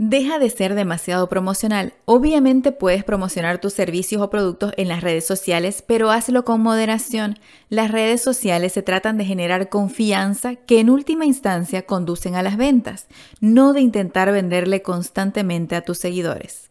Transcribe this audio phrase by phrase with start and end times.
[0.00, 1.92] Deja de ser demasiado promocional.
[2.04, 7.36] Obviamente puedes promocionar tus servicios o productos en las redes sociales, pero hazlo con moderación.
[7.68, 12.56] Las redes sociales se tratan de generar confianza que en última instancia conducen a las
[12.56, 13.08] ventas,
[13.40, 16.67] no de intentar venderle constantemente a tus seguidores.